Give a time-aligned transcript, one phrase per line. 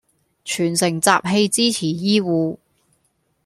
[0.43, 2.57] 全城集氣支持醫護